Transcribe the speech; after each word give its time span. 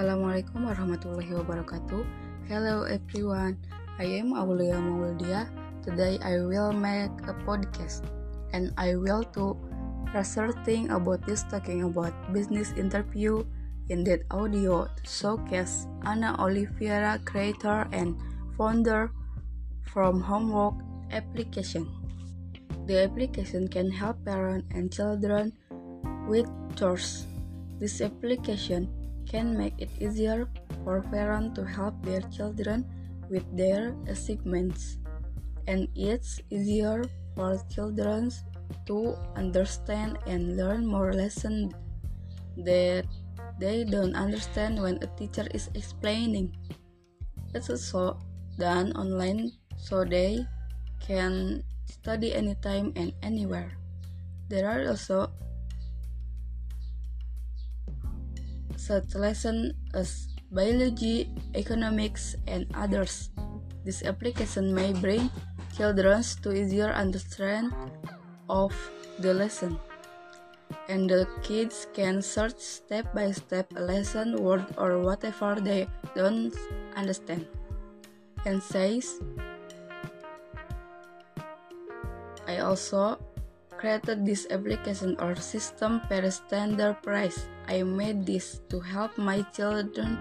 Assalamualaikum 0.00 0.64
warahmatullahi 0.64 1.28
wabarakatuh. 1.28 2.08
Hello 2.48 2.88
everyone. 2.88 3.60
I 4.00 4.24
am 4.24 4.32
Aulia 4.32 4.80
Mauldia. 4.80 5.44
Today 5.84 6.16
I 6.24 6.40
will 6.40 6.72
make 6.72 7.12
a 7.28 7.36
podcast 7.44 8.08
and 8.56 8.72
I 8.80 8.96
will 8.96 9.20
to 9.36 9.60
researching 10.16 10.88
about 10.88 11.20
this 11.28 11.44
talking 11.52 11.84
about 11.84 12.16
business 12.32 12.72
interview 12.80 13.44
in 13.92 14.00
that 14.08 14.24
audio 14.32 14.88
to 14.88 15.04
showcase 15.04 15.84
Anna 16.08 16.32
Oliveira 16.40 17.20
creator 17.28 17.84
and 17.92 18.16
founder 18.56 19.12
from 19.84 20.24
homework 20.24 20.80
application. 21.12 21.84
The 22.88 23.04
application 23.04 23.68
can 23.68 23.92
help 23.92 24.16
parents 24.24 24.64
and 24.72 24.88
children 24.88 25.52
with 26.24 26.48
chores. 26.72 27.28
This 27.76 28.00
application 28.00 28.88
can 29.30 29.54
make 29.54 29.78
it 29.78 29.94
easier 30.02 30.50
for 30.82 31.06
parents 31.14 31.54
to 31.54 31.62
help 31.62 31.94
their 32.02 32.20
children 32.34 32.82
with 33.30 33.46
their 33.54 33.94
assignments, 34.10 34.98
and 35.70 35.86
it's 35.94 36.42
easier 36.50 37.06
for 37.38 37.54
children 37.70 38.34
to 38.90 39.14
understand 39.38 40.18
and 40.26 40.58
learn 40.58 40.82
more 40.82 41.14
lessons 41.14 41.70
that 42.66 43.06
they 43.62 43.86
don't 43.86 44.18
understand 44.18 44.82
when 44.82 44.98
a 44.98 45.08
teacher 45.14 45.46
is 45.54 45.70
explaining. 45.78 46.50
It's 47.54 47.70
also 47.70 48.18
done 48.58 48.90
online 48.98 49.54
so 49.78 50.02
they 50.02 50.42
can 50.98 51.62
study 51.86 52.34
anytime 52.34 52.92
and 52.96 53.14
anywhere. 53.22 53.78
There 54.50 54.66
are 54.66 54.90
also 54.90 55.30
such 58.80 59.14
lessons 59.14 59.76
as 59.92 60.32
biology, 60.50 61.28
economics, 61.54 62.34
and 62.48 62.64
others. 62.72 63.28
This 63.84 64.02
application 64.02 64.72
may 64.72 64.92
bring 64.92 65.30
children 65.76 66.24
to 66.42 66.48
easier 66.52 66.88
understand 66.88 67.72
of 68.48 68.72
the 69.20 69.32
lesson. 69.32 69.78
And 70.88 71.08
the 71.08 71.28
kids 71.42 71.86
can 71.94 72.22
search 72.22 72.58
step 72.58 73.14
by 73.14 73.30
step 73.30 73.70
a 73.76 73.82
lesson, 73.82 74.42
word, 74.42 74.66
or 74.76 74.98
whatever 74.98 75.60
they 75.60 75.86
don't 76.16 76.54
understand. 76.96 77.46
And 78.44 78.62
says, 78.62 79.20
I 82.48 82.58
also 82.58 83.20
created 83.70 84.26
this 84.26 84.46
application 84.50 85.16
or 85.20 85.36
system 85.36 86.00
per 86.08 86.28
standard 86.30 87.02
price. 87.02 87.46
I 87.70 87.86
made 87.86 88.26
this 88.26 88.58
to 88.74 88.82
help 88.82 89.14
my 89.14 89.46
children 89.54 90.18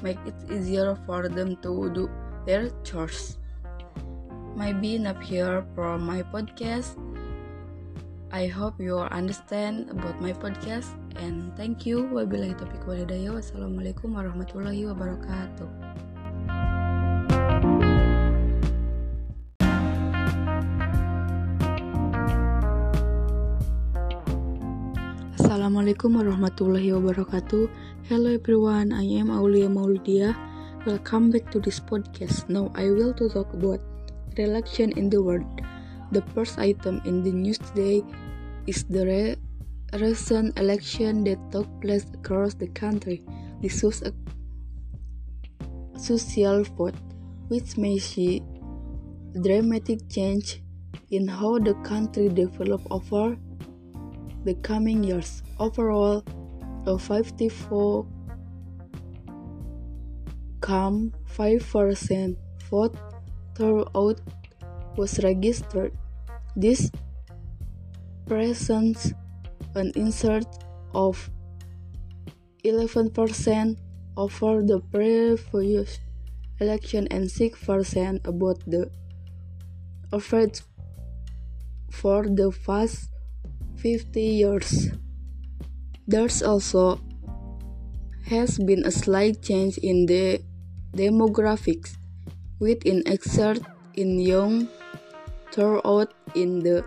make 0.00 0.16
it 0.24 0.32
easier 0.48 0.96
for 1.04 1.28
them 1.28 1.60
to 1.60 1.92
do 1.92 2.08
their 2.48 2.72
chores. 2.88 3.36
Maybe 4.56 4.96
not 4.96 5.20
here 5.20 5.60
for 5.76 6.00
my 6.00 6.24
podcast. 6.24 6.96
I 8.32 8.48
hope 8.48 8.80
you 8.80 8.96
understand 8.96 9.92
about 9.92 10.24
my 10.24 10.32
podcast 10.32 10.96
and 11.20 11.52
thank 11.52 11.84
you. 11.84 12.08
Wabillahi 12.08 12.56
taufiq 12.56 12.88
walhidayah. 12.88 13.36
Wassalamualaikum 13.36 14.16
warahmatullahi 14.16 14.88
wabarakatuh. 14.88 16.05
Assalamualaikum 25.56 26.20
warahmatullahi 26.20 26.92
wabarakatuh. 26.92 27.64
Hello 28.12 28.28
everyone, 28.28 28.92
I 28.92 29.08
am 29.16 29.32
Aulia 29.32 29.72
Maulidia. 29.72 30.36
Welcome 30.84 31.32
back 31.32 31.48
to 31.48 31.64
this 31.64 31.80
podcast. 31.80 32.52
Now 32.52 32.68
I 32.76 32.92
will 32.92 33.16
to 33.16 33.24
talk 33.32 33.48
about 33.56 33.80
election 34.36 34.92
in 35.00 35.08
the 35.08 35.16
world. 35.16 35.48
The 36.12 36.20
first 36.36 36.60
item 36.60 37.00
in 37.08 37.24
the 37.24 37.32
news 37.32 37.56
today 37.72 38.04
is 38.68 38.84
the 38.92 39.08
re 39.08 39.24
recent 39.96 40.60
election 40.60 41.24
that 41.24 41.40
took 41.48 41.64
place 41.80 42.04
across 42.12 42.52
the 42.52 42.68
country. 42.76 43.24
This 43.64 43.80
was 43.80 44.04
a 44.04 44.12
social 45.96 46.68
vote, 46.76 47.00
which 47.48 47.80
may 47.80 47.96
see 47.96 48.44
dramatic 49.40 50.04
change 50.12 50.60
in 51.08 51.24
how 51.24 51.56
the 51.56 51.72
country 51.80 52.28
developed 52.28 52.92
over 52.92 53.40
the 54.46 54.54
coming 54.62 55.02
years. 55.02 55.42
Overall, 55.58 56.22
a 56.86 56.96
54 56.96 58.06
come 60.60 61.12
5% 61.36 62.36
vote 62.70 62.96
turnout 63.56 64.20
was 64.96 65.18
registered. 65.24 65.92
This 66.54 66.90
presents 68.26 69.12
an 69.74 69.90
insert 69.96 70.46
of 70.94 71.28
11% 72.64 73.76
over 74.16 74.62
the 74.62 74.80
previous 74.92 75.98
election 76.60 77.08
and 77.10 77.24
6% 77.26 78.26
about 78.26 78.62
the 78.66 78.90
average 80.12 80.62
for 81.90 82.22
the 82.22 82.50
past 82.64 83.10
50 83.76 84.20
years. 84.20 84.88
There's 86.06 86.42
also 86.42 87.00
has 88.26 88.58
been 88.58 88.84
a 88.84 88.90
slight 88.90 89.42
change 89.42 89.78
in 89.78 90.06
the 90.06 90.42
demographics, 90.94 91.96
with 92.58 92.84
an 92.86 93.02
exert 93.06 93.60
in 93.94 94.18
young 94.18 94.68
turnout 95.52 96.12
in 96.34 96.60
the 96.60 96.84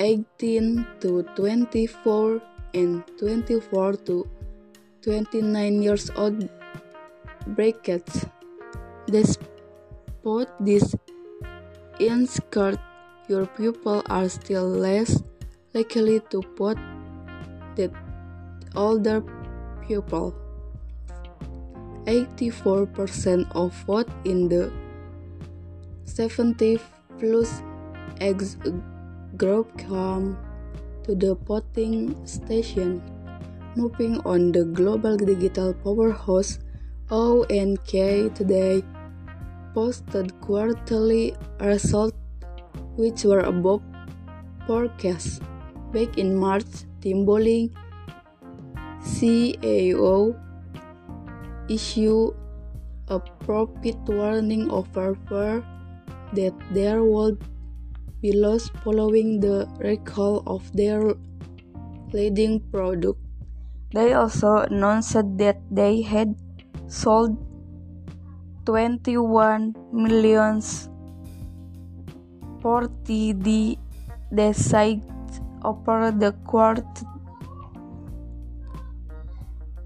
18 0.00 0.86
to 1.00 1.22
24 1.36 2.40
and 2.74 3.04
24 3.18 3.96
to 4.04 4.28
29 5.02 5.82
years 5.82 6.10
old 6.16 6.48
brackets. 7.56 8.26
Despite 9.06 10.52
this 10.60 10.94
insert 11.98 12.78
your 13.30 13.46
pupils 13.46 14.02
are 14.10 14.28
still 14.28 14.66
less 14.66 15.22
likely 15.72 16.18
to 16.30 16.42
vote 16.58 16.78
than 17.76 17.94
older 18.74 19.22
pupils. 19.86 20.34
84% 22.06 23.46
of 23.54 23.72
vote 23.86 24.10
in 24.24 24.48
the 24.48 24.72
70 26.06 26.80
plus 27.20 27.62
age 28.20 28.56
group 29.36 29.78
come 29.78 30.36
to 31.04 31.14
the 31.14 31.34
voting 31.46 32.16
station. 32.26 33.00
Moving 33.76 34.18
on 34.24 34.50
the 34.50 34.64
global 34.64 35.16
digital 35.16 35.72
powerhouse 35.72 36.58
ONK 37.10 38.34
today 38.34 38.82
posted 39.72 40.34
quarterly 40.40 41.36
results 41.60 42.19
which 43.00 43.24
were 43.24 43.40
above 43.40 43.80
forecast. 44.66 45.40
Back 45.92 46.20
in 46.20 46.36
March, 46.36 46.84
Tim 47.00 47.24
Bolling, 47.24 47.72
CEO, 49.00 50.36
issued 51.68 52.36
a 53.08 53.18
profit 53.42 53.96
warning 54.06 54.70
over 54.70 55.16
fear 55.26 55.64
that 56.36 56.54
there 56.76 57.02
would 57.02 57.40
be 58.20 58.36
loss 58.36 58.68
following 58.84 59.40
the 59.40 59.66
recall 59.80 60.44
of 60.46 60.62
their 60.76 61.16
leading 62.12 62.60
product. 62.70 63.18
They 63.96 64.12
also 64.12 64.68
announced 64.68 65.18
that 65.38 65.58
they 65.72 66.02
had 66.02 66.36
sold 66.86 67.34
21 68.66 69.74
millions 69.90 70.90
40 72.60 73.32
the 73.32 73.78
decides 74.32 75.40
over 75.62 76.10
the 76.10 76.32
court. 76.46 76.86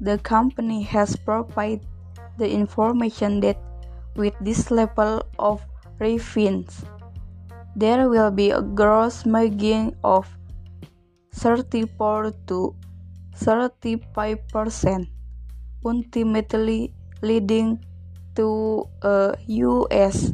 The 0.00 0.18
company 0.18 0.82
has 0.82 1.16
provided 1.16 1.84
the 2.38 2.48
information 2.48 3.40
that 3.40 3.58
with 4.14 4.34
this 4.40 4.70
level 4.70 5.22
of 5.38 5.60
refins 5.98 6.84
there 7.74 8.08
will 8.08 8.30
be 8.30 8.50
a 8.50 8.62
gross 8.62 9.26
margin 9.26 9.94
of 10.02 10.26
34 11.34 12.32
to 12.46 12.74
35 13.34 14.38
percent 14.48 15.06
ultimately 15.84 16.92
leading 17.22 17.78
to 18.34 18.82
a 19.02 19.34
US 19.46 20.32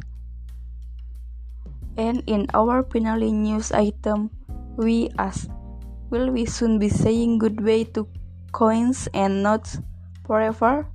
and 1.97 2.23
in 2.27 2.47
our 2.55 2.83
finale 2.83 3.33
news 3.33 3.73
item, 3.73 4.31
we 4.77 5.11
ask, 5.19 5.49
will 6.11 6.31
we 6.31 6.45
soon 6.45 6.79
be 6.79 6.89
saying 6.89 7.39
goodbye 7.39 7.87
to 7.95 8.09
coins 8.55 9.11
and 9.13 9.43
notes 9.43 9.83
forever. 10.27 10.87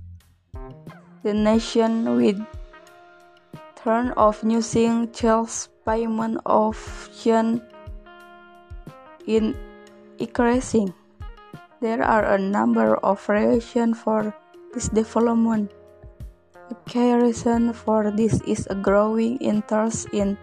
The 1.24 1.36
nation 1.36 2.16
with 2.16 2.40
turn 3.76 4.16
of 4.16 4.40
using 4.48 5.12
Charles 5.12 5.68
payment 5.86 6.40
option 6.48 7.62
in 9.28 9.56
increasing. 10.18 10.96
There 11.84 12.04
are 12.04 12.36
a 12.36 12.40
number 12.40 12.96
of 13.04 13.20
reasons 13.28 14.00
for 14.00 14.36
this 14.74 14.88
development. 14.88 15.72
A 16.72 16.76
key 16.88 17.14
reason 17.14 17.74
for 17.74 18.12
this 18.12 18.40
is 18.48 18.68
a 18.72 18.76
growing 18.76 19.38
interest 19.40 20.08
in 20.12 20.38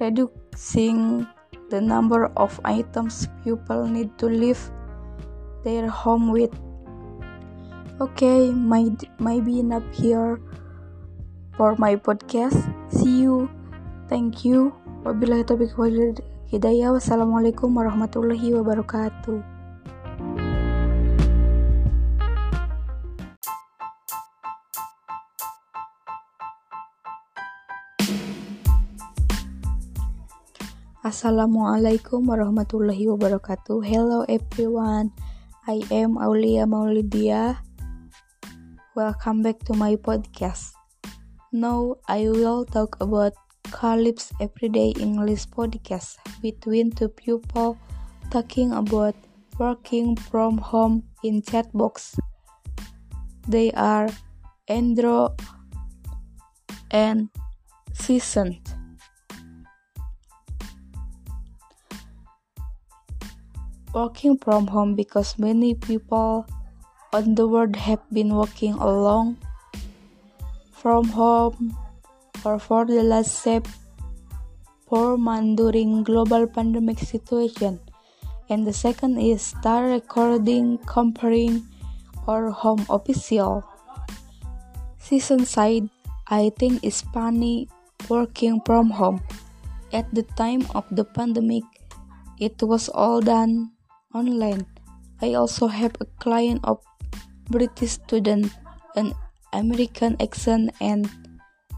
reducing 0.00 1.26
the 1.70 1.80
number 1.80 2.30
of 2.36 2.58
items 2.64 3.28
people 3.44 3.86
need 3.86 4.16
to 4.18 4.26
leave 4.26 4.58
their 5.64 5.88
home 5.88 6.30
with. 6.32 6.54
Okay, 8.00 8.50
might 8.50 9.04
maybe 9.18 9.58
enough 9.58 9.82
here 9.92 10.40
for 11.58 11.74
my 11.76 11.96
podcast. 11.96 12.62
See 12.88 13.26
you. 13.26 13.50
Thank 14.06 14.46
you. 14.46 14.72
Wabillahi 15.02 15.44
taufiq 15.44 15.74
wal 15.74 16.14
hidayah. 16.46 16.94
Wassalamualaikum 16.94 17.74
warahmatullahi 17.74 18.54
wabarakatuh. 18.54 19.57
Assalamualaikum 31.08 32.28
warahmatullahi 32.28 33.08
wabarakatuh. 33.08 33.80
Hello 33.80 34.28
everyone. 34.28 35.08
I 35.64 35.80
am 35.88 36.20
Aulia 36.20 36.68
Maulidia. 36.68 37.64
Welcome 38.92 39.40
back 39.40 39.56
to 39.64 39.72
my 39.72 39.96
podcast. 39.96 40.76
Now 41.48 41.96
I 42.12 42.28
will 42.28 42.68
talk 42.68 43.00
about 43.00 43.32
Calypso 43.72 44.36
Everyday 44.36 44.92
English 45.00 45.48
podcast 45.48 46.20
between 46.44 46.92
two 46.92 47.08
people 47.08 47.80
talking 48.28 48.76
about 48.76 49.16
working 49.56 50.12
from 50.12 50.60
home 50.60 51.08
in 51.24 51.40
chat 51.40 51.72
box. 51.72 52.20
They 53.48 53.72
are 53.72 54.12
Andrew 54.68 55.32
and 56.92 57.32
Season. 57.96 58.60
Working 63.94 64.36
from 64.36 64.68
home 64.68 64.94
because 64.94 65.38
many 65.38 65.74
people 65.74 66.44
on 67.12 67.34
the 67.34 67.48
world 67.48 67.74
have 67.76 68.04
been 68.12 68.36
working 68.36 68.74
along 68.74 69.38
from 70.76 71.08
home 71.08 71.72
or 72.44 72.58
for 72.58 72.84
the 72.84 73.02
last 73.02 73.48
four 74.86 75.16
months 75.16 75.56
during 75.56 76.04
global 76.04 76.46
pandemic 76.46 76.98
situation. 76.98 77.80
And 78.48 78.66
the 78.66 78.72
second 78.72 79.18
is 79.18 79.40
start 79.40 79.88
recording, 79.88 80.78
comparing, 80.84 81.64
or 82.26 82.50
home 82.50 82.84
official. 82.88 83.64
Season 85.00 85.44
side, 85.44 85.88
I 86.28 86.52
think 86.60 86.84
is 86.84 87.00
funny 87.12 87.68
working 88.08 88.60
from 88.64 88.90
home. 88.90 89.24
At 89.92 90.12
the 90.12 90.28
time 90.36 90.68
of 90.76 90.84
the 90.92 91.04
pandemic, 91.04 91.64
it 92.38 92.60
was 92.60 92.88
all 92.92 93.20
done 93.20 93.72
online. 94.18 94.66
I 95.22 95.38
also 95.38 95.70
have 95.70 95.94
a 96.02 96.06
client 96.18 96.66
of 96.66 96.82
British 97.46 98.02
student, 98.02 98.50
an 98.98 99.14
American 99.54 100.18
accent 100.18 100.74
and 100.82 101.06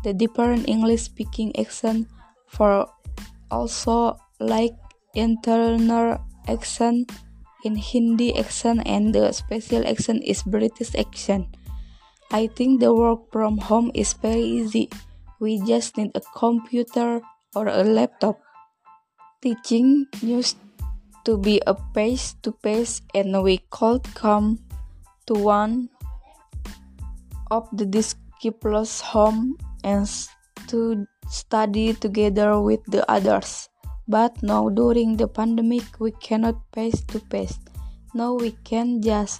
the 0.02 0.16
different 0.16 0.68
English 0.68 1.12
speaking 1.12 1.52
accent 1.60 2.08
for 2.48 2.88
also 3.52 4.16
like 4.40 4.72
internal 5.14 6.16
accent 6.48 7.12
in 7.64 7.76
Hindi 7.76 8.36
accent 8.38 8.82
and 8.86 9.12
the 9.14 9.32
special 9.32 9.86
accent 9.86 10.24
is 10.24 10.42
British 10.42 10.96
accent. 10.96 11.46
I 12.32 12.46
think 12.46 12.80
the 12.80 12.94
work 12.94 13.30
from 13.32 13.58
home 13.58 13.90
is 13.92 14.14
very 14.14 14.42
easy. 14.42 14.88
We 15.40 15.60
just 15.66 15.96
need 15.96 16.14
a 16.14 16.22
computer 16.36 17.20
or 17.54 17.66
a 17.66 17.82
laptop. 17.82 18.38
Teaching 19.42 20.06
used 20.22 20.56
to 21.30 21.38
be 21.38 21.62
a 21.70 21.74
pace 21.94 22.34
to 22.42 22.50
pace 22.50 23.06
and 23.14 23.30
we 23.46 23.62
could 23.70 24.02
come 24.18 24.58
to 25.30 25.34
one 25.38 25.86
of 27.54 27.70
the 27.70 27.86
disciples' 27.86 28.98
home 28.98 29.54
and 29.86 30.10
to 30.66 31.06
study 31.30 31.94
together 31.94 32.58
with 32.58 32.82
the 32.90 33.06
others. 33.06 33.70
But 34.10 34.42
now 34.42 34.74
during 34.74 35.14
the 35.14 35.30
pandemic 35.30 35.86
we 36.02 36.10
cannot 36.18 36.58
face 36.74 36.98
to 37.14 37.22
face. 37.30 37.62
Now 38.10 38.34
we 38.34 38.58
can 38.66 38.98
just 38.98 39.38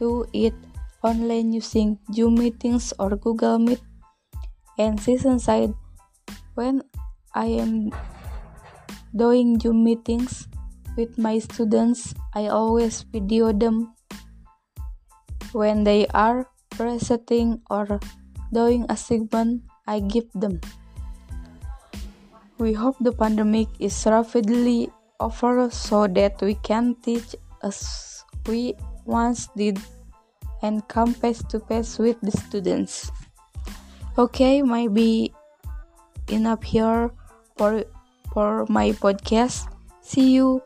do 0.00 0.24
it 0.32 0.56
online 1.04 1.52
using 1.52 2.00
Zoom 2.16 2.40
meetings 2.40 2.96
or 2.98 3.12
Google 3.12 3.60
Meet. 3.60 3.84
And 4.78 4.96
season 4.96 5.36
side 5.36 5.76
when 6.56 6.80
I 7.36 7.60
am 7.60 7.92
doing 9.12 9.60
Zoom 9.60 9.84
meetings 9.84 10.48
with 10.96 11.16
my 11.16 11.38
students, 11.38 12.14
I 12.34 12.48
always 12.48 13.02
video 13.02 13.52
them 13.52 13.94
when 15.52 15.84
they 15.84 16.06
are 16.12 16.48
presenting 16.70 17.60
or 17.70 18.00
doing 18.52 18.86
a 18.88 18.96
segment 18.96 19.62
I 19.86 20.00
give 20.00 20.26
them. 20.34 20.60
We 22.58 22.72
hope 22.72 22.96
the 23.00 23.12
pandemic 23.12 23.68
is 23.78 23.94
rapidly 24.08 24.90
over 25.20 25.70
so 25.70 26.06
that 26.08 26.40
we 26.40 26.56
can 26.64 26.96
teach 27.04 27.36
as 27.62 28.24
we 28.48 28.74
once 29.04 29.48
did 29.56 29.78
and 30.62 30.86
come 30.88 31.12
face 31.12 31.42
to 31.52 31.60
face 31.60 31.98
with 31.98 32.16
the 32.22 32.32
students. 32.32 33.12
Okay, 34.16 34.62
maybe 34.62 35.34
enough 36.28 36.64
here 36.64 37.12
for 37.56 37.84
for 38.32 38.64
my 38.68 38.92
podcast. 38.96 39.68
See 40.00 40.32
you. 40.40 40.65